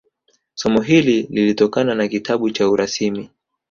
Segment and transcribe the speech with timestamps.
[0.53, 3.29] Somo hili lilitokana na kitabu cha urasimi